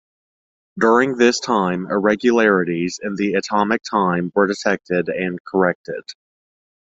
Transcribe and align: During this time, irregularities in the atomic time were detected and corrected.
During 0.79 1.17
this 1.17 1.39
time, 1.39 1.85
irregularities 1.85 2.99
in 3.03 3.13
the 3.17 3.35
atomic 3.35 3.83
time 3.83 4.31
were 4.33 4.47
detected 4.47 5.09
and 5.09 5.37
corrected. 5.45 6.03